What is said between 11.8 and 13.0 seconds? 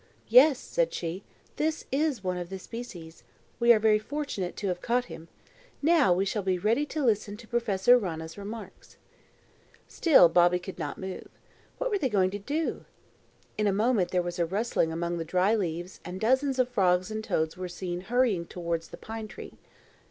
were they going to do?